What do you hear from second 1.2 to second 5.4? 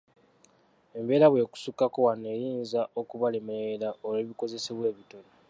bw'esukkako wano eyinza okubalemerera olw’ebikozesebwa ebitono.